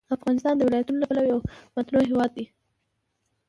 [0.17, 1.39] افغانستان د ولایتونو له پلوه یو
[1.75, 2.45] متنوع هېواد دی.